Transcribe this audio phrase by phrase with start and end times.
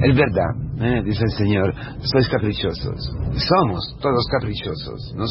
[0.00, 0.50] Es verdad,
[0.80, 1.02] ¿eh?
[1.04, 3.16] dice el Señor, sois caprichosos.
[3.34, 5.14] Somos todos caprichosos.
[5.16, 5.26] No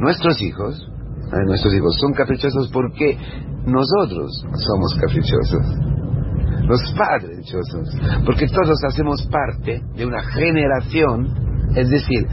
[0.00, 0.74] nuestros hijos,
[1.32, 1.44] ¿eh?
[1.46, 3.16] nuestros hijos son caprichosos porque
[3.64, 5.66] nosotros somos caprichosos.
[6.66, 8.24] Los padres caprichosos.
[8.26, 11.28] Porque todos hacemos parte de una generación,
[11.76, 12.26] es decir,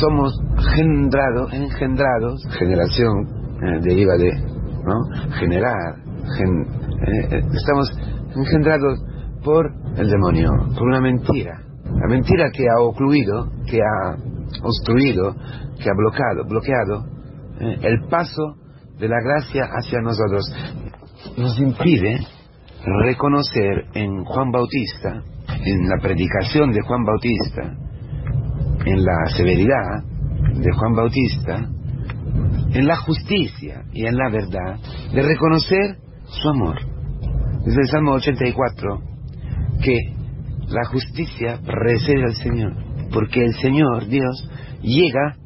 [0.00, 0.32] somos
[0.74, 3.28] gendrados, engendrados, generación
[3.62, 4.30] eh, deriva de,
[4.84, 5.30] ¿no?
[5.38, 5.96] Generar,
[6.38, 6.66] gen-
[7.06, 7.90] eh, eh, estamos
[8.34, 8.98] engendrados
[9.42, 11.62] por el demonio, por una mentira.
[11.84, 14.16] La mentira que ha ocluido, que ha
[14.62, 15.34] obstruido,
[15.82, 17.04] que ha bloqueado, bloqueado
[17.60, 18.56] eh, el paso
[18.98, 20.44] de la gracia hacia nosotros.
[21.36, 22.18] Nos impide
[23.04, 25.22] reconocer en Juan Bautista,
[25.64, 27.76] en la predicación de Juan Bautista,
[28.86, 30.04] en la severidad
[30.54, 31.68] de Juan Bautista,
[32.72, 34.78] en la justicia y en la verdad,
[35.12, 36.76] de reconocer su amor.
[37.64, 39.09] Dice el Salmo 84
[39.82, 39.96] que
[40.68, 42.72] la justicia precede al Señor,
[43.12, 44.48] porque el Señor, Dios,
[44.82, 45.36] llega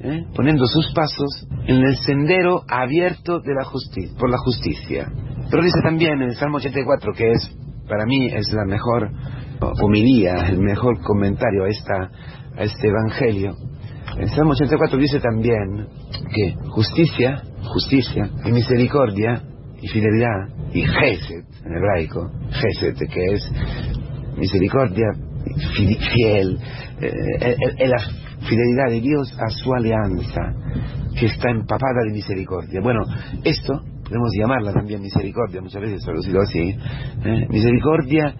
[0.00, 0.24] ¿eh?
[0.34, 5.10] poniendo sus pasos en el sendero abierto de la justicia, por la justicia.
[5.50, 7.56] Pero dice también en el Salmo 84, que es,
[7.88, 9.10] para mí, es la mejor
[9.82, 12.10] homilía, el mejor comentario a, esta,
[12.56, 13.56] a este Evangelio.
[14.16, 15.88] El Salmo 84 dice también
[16.34, 19.42] que justicia, justicia y misericordia
[19.82, 23.52] y fidelidad y gesed en hebraico, gesed que es
[24.36, 25.06] misericordia
[25.76, 26.58] fi- fiel,
[27.00, 27.98] eh, eh, la
[28.46, 30.54] fidelidad de Dios a su alianza
[31.18, 32.80] que está empapada de misericordia.
[32.82, 33.00] Bueno,
[33.44, 36.76] esto podemos llamarla también misericordia, muchas veces traducido así,
[37.24, 37.46] ¿eh?
[37.48, 38.34] misericordia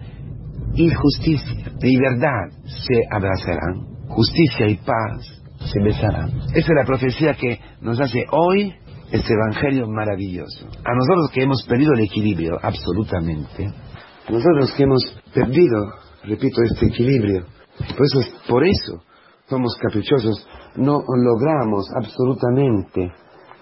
[0.75, 6.29] y justicia y verdad se abrazarán, justicia y paz se besarán.
[6.49, 8.73] Esa es la profecía que nos hace hoy
[9.11, 10.67] este Evangelio maravilloso.
[10.83, 13.65] A nosotros que hemos perdido el equilibrio, absolutamente.
[13.65, 15.77] A nosotros que hemos perdido,
[16.23, 17.45] repito, este equilibrio.
[17.77, 19.03] Por eso, por eso
[19.49, 20.47] somos caprichosos.
[20.77, 23.11] No logramos absolutamente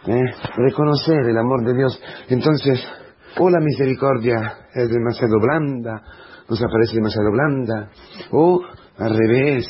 [0.06, 0.24] ¿eh?
[0.56, 2.00] reconocer el amor de Dios.
[2.30, 2.80] Entonces,
[3.38, 4.36] o la misericordia
[4.74, 6.02] es demasiado blanda,
[6.48, 7.90] nos aparece demasiado blanda,
[8.32, 8.62] o
[8.98, 9.66] al revés,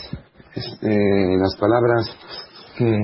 [0.81, 2.09] eh, las palabras
[2.78, 2.97] que,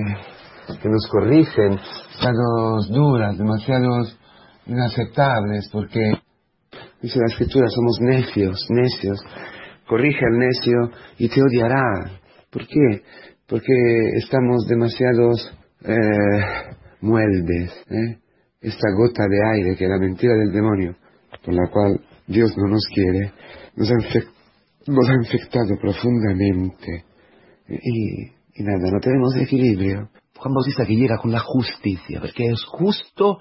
[0.82, 4.04] que nos corrigen, demasiado duras, demasiado
[4.66, 6.00] inaceptables, porque
[7.02, 9.20] dice la escritura, somos necios, necios.
[9.88, 12.12] Corrige al necio y te odiará.
[12.52, 13.02] ¿Por qué?
[13.48, 13.74] Porque
[14.18, 15.54] estamos demasiados
[15.84, 15.94] eh,
[17.02, 17.72] mueldes.
[17.90, 18.18] ¿eh?
[18.62, 20.96] Esta gota de aire que es la mentira del demonio,
[21.44, 23.32] por la cual Dios no nos quiere,
[23.76, 24.32] nos ha, infec-
[24.88, 27.06] nos ha infectado profundamente.
[27.70, 28.24] Y,
[28.56, 30.10] y nada, no tenemos equilibrio.
[30.46, 33.40] Juan Bautista que llega con la justicia, porque es justo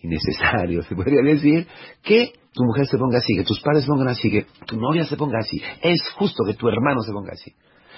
[0.00, 1.66] y necesario, se podría decir,
[2.02, 5.04] que tu mujer se ponga así, que tus padres se pongan así, que tu novia
[5.04, 5.60] se ponga así.
[5.82, 7.52] Es justo que tu hermano se ponga así.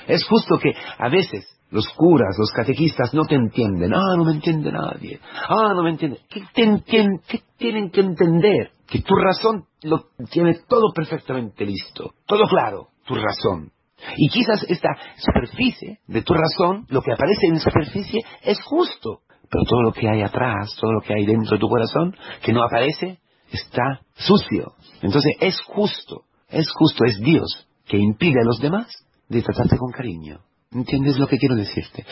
[0.08, 3.94] Es justo que a veces los curas, los catequistas no te entienden.
[3.94, 5.20] Ah, no me entiende nadie.
[5.48, 6.18] Ah, no me entiende.
[6.28, 8.72] ¿Qué, qué tienen que entender?
[8.88, 12.14] Que tu razón lo tiene todo perfectamente listo.
[12.26, 13.70] Todo claro, tu razón.
[14.16, 19.20] Y quizás esta superficie de tu razón, lo que aparece en superficie, es justo.
[19.50, 22.52] Pero todo lo que hay atrás, todo lo que hay dentro de tu corazón, que
[22.52, 23.18] no aparece,
[23.50, 24.72] está sucio.
[25.02, 28.88] Entonces es justo, es justo, es Dios que impide a los demás
[29.28, 30.40] de tratarte con cariño.
[30.70, 32.04] ¿Entiendes lo que quiero decirte?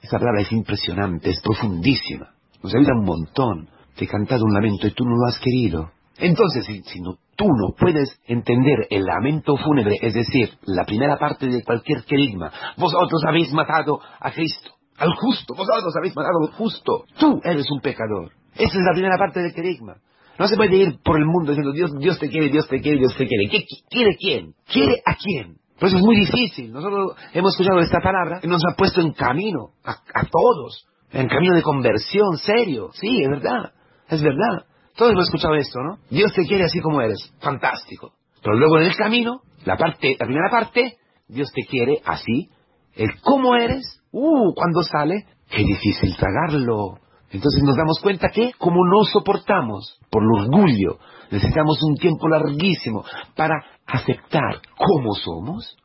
[0.00, 2.34] Esa palabra es impresionante, es profundísima.
[2.62, 3.68] Nos ayuda un montón.
[3.96, 5.90] Te he un lamento y tú no lo has querido.
[6.18, 11.18] Entonces, si, si no, tú no puedes entender el lamento fúnebre, es decir, la primera
[11.18, 16.52] parte de cualquier querigma, vosotros habéis matado a Cristo, al justo, vosotros habéis matado al
[16.54, 18.32] justo, tú eres un pecador.
[18.54, 19.96] Esa es la primera parte del querigma.
[20.38, 22.98] No se puede ir por el mundo diciendo Dios, Dios te quiere, Dios te quiere,
[22.98, 23.48] Dios te quiere.
[23.50, 24.52] ¿Qué qui- quiere quién?
[24.70, 25.56] ¿Quiere a quién?
[25.78, 26.72] Por eso es muy difícil.
[26.72, 31.28] Nosotros hemos escuchado esta palabra y nos ha puesto en camino a, a todos, en
[31.28, 32.90] camino de conversión serio.
[32.94, 33.72] Sí, es verdad,
[34.08, 34.64] es verdad.
[34.96, 35.98] Todos hemos escuchado esto, ¿no?
[36.10, 37.32] Dios te quiere así como eres.
[37.40, 38.12] Fantástico.
[38.42, 40.96] Pero luego en el camino, la parte, la primera parte,
[41.28, 42.48] Dios te quiere así.
[42.94, 46.98] El cómo eres, uh, cuando sale, qué difícil tragarlo.
[47.30, 50.98] Entonces nos damos cuenta que, como no soportamos por el orgullo,
[51.30, 53.04] necesitamos un tiempo larguísimo
[53.34, 53.54] para
[53.86, 55.76] aceptar cómo somos,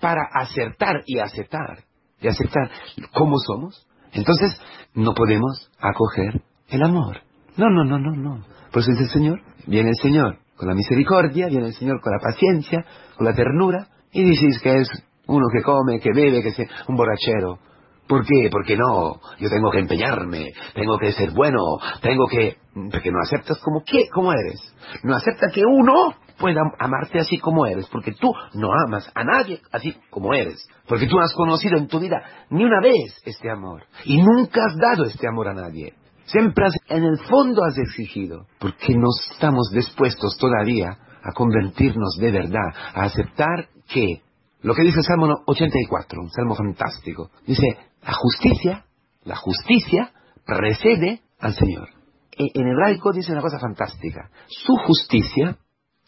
[0.00, 1.84] para acertar y aceptar,
[2.20, 2.70] y aceptar
[3.12, 4.58] cómo somos, entonces
[4.94, 7.20] no podemos acoger el amor.
[7.56, 8.44] No, no, no, no, no.
[8.72, 12.12] Por eso dice el Señor, viene el Señor con la misericordia, viene el Señor con
[12.12, 12.84] la paciencia,
[13.16, 14.88] con la ternura, y dices que es
[15.26, 16.58] uno que come, que bebe, que es
[16.88, 17.58] un borrachero.
[18.06, 18.48] ¿Por qué?
[18.50, 21.58] Porque no, yo tengo que empeñarme, tengo que ser bueno,
[22.02, 22.56] tengo que...
[22.90, 24.60] Porque no aceptas como qué, cómo eres.
[25.04, 29.60] No acepta que uno pueda amarte así como eres, porque tú no amas a nadie
[29.72, 33.50] así como eres, porque tú no has conocido en tu vida ni una vez este
[33.50, 35.94] amor y nunca has dado este amor a nadie.
[36.26, 42.70] Siempre en el fondo has exigido, porque no estamos dispuestos todavía a convertirnos de verdad,
[42.94, 44.22] a aceptar que
[44.62, 47.66] lo que dice el Salmo 84, un salmo fantástico, dice,
[48.02, 48.84] la justicia,
[49.24, 50.12] la justicia
[50.46, 51.88] precede al Señor.
[52.32, 54.30] E, en hebraico dice una cosa fantástica.
[54.46, 55.58] Su justicia,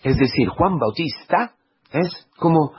[0.02, 1.52] es decir, Juan Bautista,
[1.92, 2.72] es como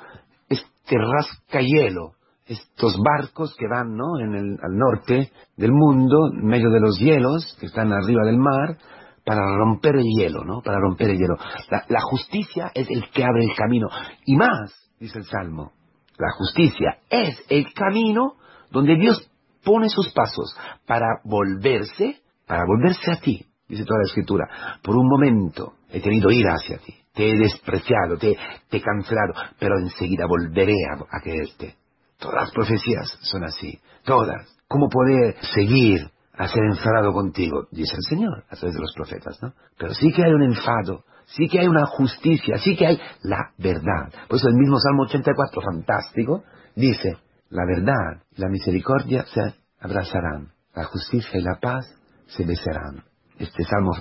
[0.49, 2.13] este rascahielo,
[2.47, 4.19] estos barcos que van ¿no?
[4.19, 8.37] en el, al norte del mundo, en medio de los hielos, que están arriba del
[8.37, 8.77] mar,
[9.25, 10.61] para romper el hielo, ¿no?
[10.61, 11.35] Para romper el hielo.
[11.69, 13.87] la justicia es el que abre el camino.
[14.25, 15.73] Y más, dice el Salmo,
[16.17, 18.35] la justicia es el camino
[18.71, 19.29] donde Dios
[19.65, 20.55] pone sus pasos
[20.85, 24.45] para volverse, para volverse a ti, dice toda la escritura.
[24.81, 29.77] Por un momento he tenido ira hacia ti, te he despreciado, te, he cancelado, pero
[29.77, 31.75] enseguida volveré a, a quererte.
[32.19, 34.47] Todas las profecías son así, todas.
[34.67, 37.67] ¿Cómo poder seguir a ser enfadado contigo?
[37.71, 39.53] Dice el Señor a través de los profetas, ¿no?
[39.77, 43.51] Pero sí que hay un enfado, sí que hay una justicia, sí que hay la
[43.57, 44.11] verdad.
[44.27, 46.43] Por eso el mismo Salmo 84, fantástico,
[46.75, 47.17] dice,
[47.49, 49.41] la verdad y la misericordia se
[49.79, 51.85] abrazarán, la justicia y la paz
[52.27, 53.03] se besarán.
[53.37, 53.93] Este salmo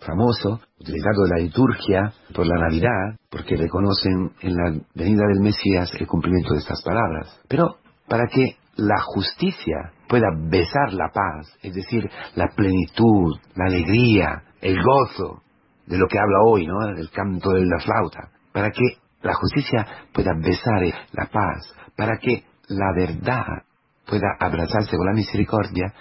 [0.00, 6.06] famoso, utilizado la liturgia por la Navidad, porque reconocen en la venida del Mesías el
[6.06, 7.40] cumplimiento de estas palabras.
[7.48, 7.76] Pero
[8.08, 14.82] para que la justicia pueda besar la paz, es decir, la plenitud, la alegría, el
[14.82, 15.42] gozo,
[15.86, 16.86] de lo que habla hoy, ¿no?
[16.94, 20.82] Del canto de la flauta, para que la justicia pueda besar
[21.12, 23.64] la paz, para que la verdad
[24.06, 25.92] pueda abrazarse con la misericordia,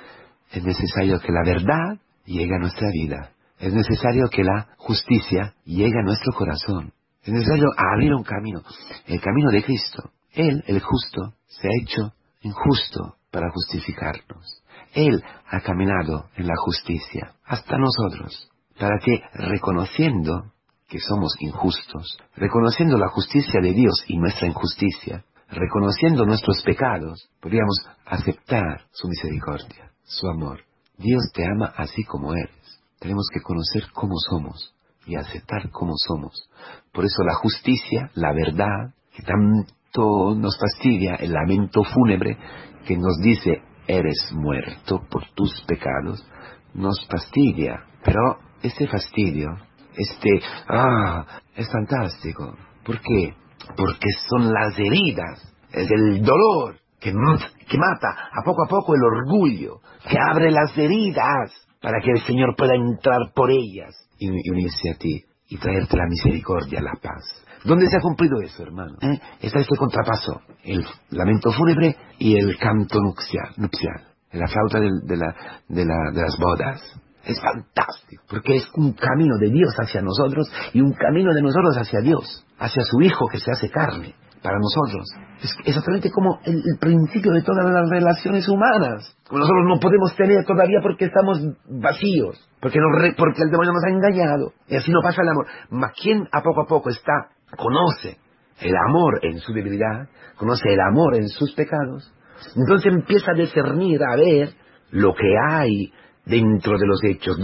[0.52, 3.32] es necesario que la verdad llegue a nuestra vida.
[3.60, 6.94] Es necesario que la justicia llegue a nuestro corazón.
[7.22, 8.62] Es necesario abrir un camino,
[9.06, 10.12] el camino de Cristo.
[10.32, 14.64] Él, el justo, se ha hecho injusto para justificarnos.
[14.94, 15.22] Él
[15.52, 20.54] ha caminado en la justicia hasta nosotros para que reconociendo
[20.88, 27.76] que somos injustos, reconociendo la justicia de Dios y nuestra injusticia, reconociendo nuestros pecados, podríamos
[28.06, 30.62] aceptar su misericordia, su amor.
[30.98, 32.59] Dios te ama así como eres.
[33.00, 34.74] Tenemos que conocer cómo somos
[35.06, 36.50] y aceptar cómo somos.
[36.92, 42.38] Por eso la justicia, la verdad, que tanto nos fastidia, el lamento fúnebre
[42.86, 46.26] que nos dice, eres muerto por tus pecados,
[46.74, 47.86] nos fastidia.
[48.04, 49.50] Pero ese fastidio,
[49.96, 51.26] este, ah,
[51.56, 52.56] es fantástico.
[52.86, 53.34] ¿Por qué?
[53.76, 59.04] Porque son las heridas, es el dolor que, que mata a poco a poco el
[59.04, 64.92] orgullo, que abre las heridas para que el Señor pueda entrar por ellas y, unirse
[64.92, 67.24] a ti y traerte la misericordia, la paz.
[67.64, 68.98] ¿Dónde se ha cumplido eso, hermano?
[69.02, 69.20] ¿Eh?
[69.42, 75.36] Está este contrapaso, el lamento fúnebre y el canto nupcial, nupcial la flauta de, la,
[75.68, 76.82] de, la, de las bodas.
[77.24, 81.76] Es fantástico, porque es un camino de Dios hacia nosotros y un camino de nosotros
[81.78, 85.08] hacia Dios, hacia su Hijo que se hace carne para nosotros.
[85.42, 89.16] Es exactamente como el, principio de todas las relaciones humanas.
[89.32, 91.40] Nosotros no podemos tener todavía porque estamos
[91.70, 92.80] vacíos, porque,
[93.18, 94.54] porque el demonio nos ha engañado.
[94.68, 95.48] Y así no pasa el amor.
[95.70, 98.18] Mas quien a poco a poco está, conoce
[98.62, 102.14] el amor en su debilidad, conoce el amor en sus pecados,
[102.56, 104.50] entonces empieza a discernir, a ver
[104.92, 105.92] lo que hay
[106.30, 107.38] dentro de los hechos,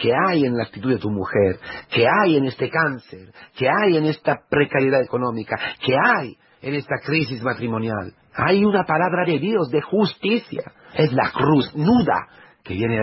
[0.00, 1.58] que hay en la actitud de tu mujer,
[1.90, 6.96] que hay en este cáncer, que hay en esta precariedad económica, que hay en esta
[7.04, 8.14] crisis matrimonial.
[8.34, 10.62] Hay una palabra de Dios de justicia.
[10.94, 12.28] Es la cruz nuda
[12.62, 13.00] que viene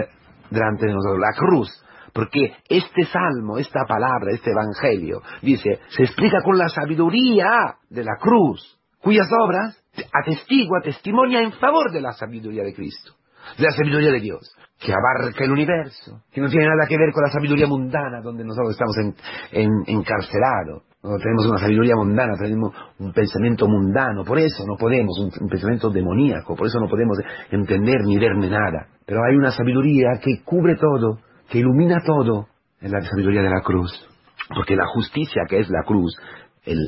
[0.49, 1.69] delante de nosotros, la cruz.
[2.13, 8.17] Porque este salmo, esta palabra, este evangelio, dice, se explica con la sabiduría de la
[8.19, 9.77] cruz, cuyas obras
[10.13, 13.13] atestigua, testimonia en favor de la sabiduría de Cristo
[13.57, 17.11] de la sabiduría de Dios, que abarca el universo, que no tiene nada que ver
[17.13, 18.95] con la sabiduría mundana donde nosotros estamos
[19.51, 20.83] en, encarcelados.
[21.01, 26.55] tenemos una sabiduría mundana, tenemos un pensamiento mundano, por eso no podemos, un, pensamiento demoníaco,
[26.55, 27.17] por eso no podemos
[27.51, 28.87] entender ni verme nada.
[29.05, 31.19] Pero hay una sabiduría que cubre todo,
[31.49, 32.47] que ilumina todo,
[32.81, 33.91] en la sabiduría de la cruz.
[34.53, 36.17] Porque la justicia que es la cruz,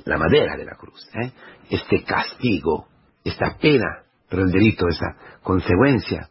[0.05, 1.31] la madera de la cruz, ¿eh?
[1.69, 2.87] este castigo,
[3.23, 6.27] esta pena, pero el delito, esa consecuencia,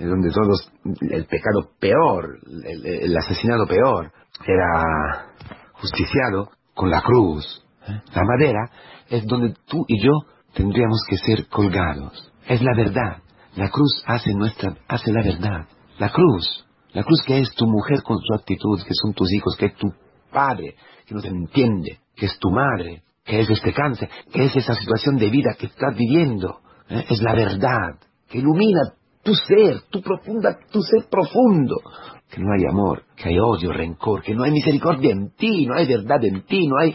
[0.00, 0.72] en donde todos,
[1.10, 4.10] el pecado peor, el, asesinato peor,
[4.46, 5.26] era
[5.74, 7.62] justiciado con la cruz.
[7.86, 8.00] ¿eh?
[8.14, 8.70] La madera
[9.10, 10.12] es donde tú y yo
[10.54, 12.32] tendríamos que ser colgados.
[12.46, 13.18] Es la verdad.
[13.56, 15.68] La cruz hace nuestra, hace la verdad.
[15.98, 19.54] La cruz, la cruz que es tu mujer con su actitud, que son tus hijos,
[19.58, 19.92] que es tu
[20.32, 24.56] padre que no te entiende, que es tu madre, que es este cáncer, que es
[24.56, 26.60] esa situación de vida que estás viviendo.
[26.88, 27.04] ¿eh?
[27.10, 27.98] Es la verdad
[28.30, 31.76] que ilumina tu ser, tu profunda, tu ser profundo.
[32.30, 35.74] Que no hay amor, que hay odio, rencor, que no hay misericordia en ti, no
[35.74, 36.94] hay verdad en ti, no hay,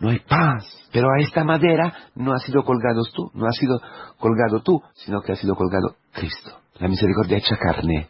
[0.00, 0.66] no hay paz.
[0.92, 3.80] Pero a esta madera no ha sido colgado tú, no ha sido
[4.18, 6.50] colgado tú, sino que ha sido colgado Cristo.
[6.78, 8.08] La misericordia hecha carne,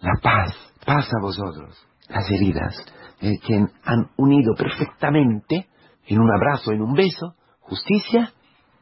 [0.00, 1.76] la paz, paz a vosotros.
[2.08, 2.76] Las heridas
[3.20, 5.68] eh, que han unido perfectamente
[6.06, 8.32] en un abrazo, en un beso, justicia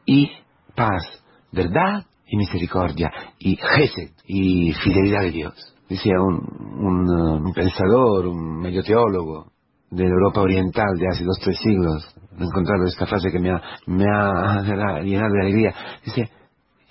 [0.05, 0.31] y
[0.75, 1.03] paz,
[1.51, 5.75] verdad y misericordia, y gesed, y fidelidad de Dios.
[5.89, 9.51] Decía un, un, pensador, un medio teólogo
[9.89, 13.61] de Europa Oriental de hace dos, tres siglos, he encontrado esta frase que me ha,
[13.87, 14.61] me ha
[15.01, 15.73] llenado de alegría.
[16.05, 16.29] Dice,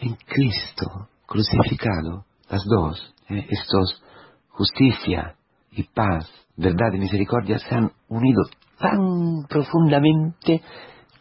[0.00, 4.02] en Cristo crucificado, las dos, eh, estos,
[4.48, 5.36] justicia
[5.70, 8.42] y paz, verdad y misericordia, se han unido
[8.78, 10.62] tan profundamente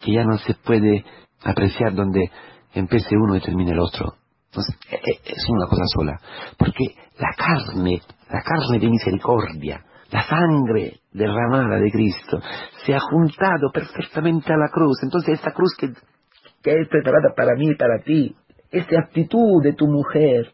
[0.00, 1.04] que ya no se puede
[1.44, 2.30] apreciar donde
[2.74, 4.14] empiece uno y termine el otro.
[4.46, 6.20] Entonces, e, e, es una cosa sola.
[6.56, 6.84] Porque
[7.18, 12.40] la carne, la carne de misericordia, la sangre derramada de Cristo,
[12.84, 14.98] se ha juntado perfectamente a la cruz.
[15.02, 15.88] Entonces, esta cruz que,
[16.62, 18.34] que es preparada para mí y para ti,
[18.70, 20.52] esta actitud de tu mujer,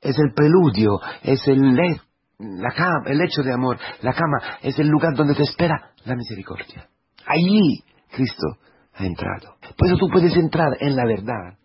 [0.00, 3.78] es el preludio, es el, la el hecho de amor.
[4.02, 6.88] La cama es el lugar donde te espera la misericordia.
[7.26, 8.58] Allí Cristo
[8.94, 9.56] ha entrado.
[9.76, 11.58] Por eso tú puedes entrar en la verdad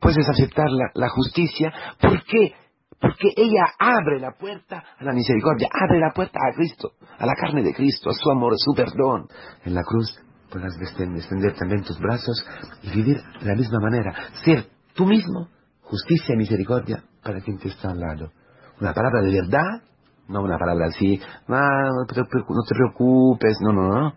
[0.00, 1.72] puedes aceptar la, justicia.
[2.00, 2.54] ¿Por qué?
[2.98, 7.34] Porque ella abre la puerta a la misericordia, abre la puerta a Cristo, a la
[7.34, 9.28] carne de Cristo, a su amor, a su perdón.
[9.64, 10.18] En la cruz
[10.50, 12.44] puedas extender también tus brazos
[12.82, 14.14] y vivir de la misma manera.
[14.44, 15.48] Ser tú mismo
[15.82, 18.32] justicia y misericordia para quien te está al lado.
[18.80, 19.82] Una palabra de verdad,
[20.28, 24.14] no una palabra así, ah, no te preocupes, no, no, no.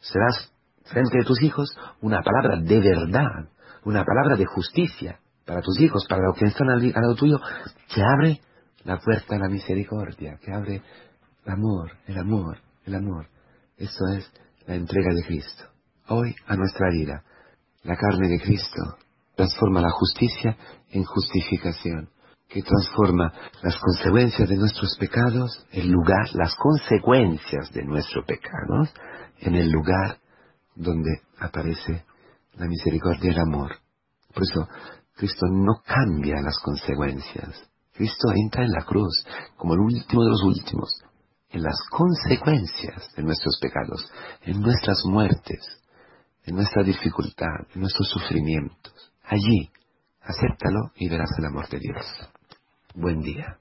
[0.00, 0.52] Serás
[0.90, 3.48] frente de tus hijos una palabra de verdad
[3.84, 7.40] una palabra de justicia para tus hijos, para los que están al, lado tuyo,
[7.88, 8.40] que abre
[8.84, 10.82] la puerta a la misericordia, que abre
[11.44, 13.28] el amor, el amor, el amor.
[13.78, 14.30] Eso es
[14.66, 15.64] la entrega de Cristo.
[16.08, 17.22] Hoy a nuestra vida,
[17.82, 18.98] la carne de Cristo
[19.36, 20.56] transforma la justicia
[20.90, 22.10] en justificación,
[22.46, 28.92] que transforma las consecuencias de nuestros pecados, el lugar, las consecuencias de nuestros pecados,
[29.40, 30.18] en el lugar
[30.78, 32.04] donde aparece
[32.54, 33.72] la misericordia y el amor.
[34.32, 34.68] Por eso
[35.16, 37.68] Cristo no cambia las consecuencias.
[37.92, 39.24] Cristo entra en la cruz
[39.56, 40.88] como el último de los últimos,
[41.50, 44.08] en las consecuencias de nuestros pecados,
[44.42, 45.82] en nuestras muertes,
[46.44, 49.12] en nuestra dificultad, en nuestros sufrimientos.
[49.24, 49.70] Allí,
[50.22, 52.06] acéptalo y verás el amor de Dios.
[52.94, 53.58] Buen día.